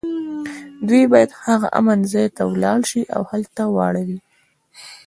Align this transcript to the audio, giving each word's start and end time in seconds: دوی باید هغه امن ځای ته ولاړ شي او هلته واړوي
دوی 0.87 1.03
باید 1.11 1.31
هغه 1.43 1.67
امن 1.79 1.99
ځای 2.13 2.27
ته 2.35 2.43
ولاړ 2.53 2.79
شي 2.91 3.01
او 3.15 3.21
هلته 3.31 3.61
واړوي 3.75 4.19